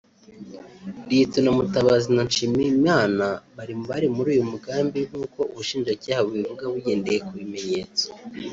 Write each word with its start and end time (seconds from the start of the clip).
Lt 1.17 1.33
Mutabazi 1.57 2.07
na 2.15 2.23
Nshimiyimana 2.27 3.25
bari 3.57 3.73
mu 3.77 3.85
bari 3.91 4.07
muri 4.15 4.27
uyu 4.33 4.45
mugambi 4.53 4.99
nk’uko 5.09 5.39
Ubushinjacyaha 5.51 6.21
bubivuga 6.27 6.63
bugendeye 6.73 7.19
ku 7.27 7.31
bimenyetso 7.39 8.05